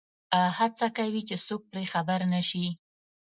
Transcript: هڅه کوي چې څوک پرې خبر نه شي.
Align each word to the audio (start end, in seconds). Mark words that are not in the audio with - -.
هڅه 0.57 0.87
کوي 0.97 1.21
چې 1.29 1.35
څوک 1.45 1.61
پرې 1.71 1.83
خبر 1.93 2.19
نه 2.33 2.41
شي. 2.49 2.65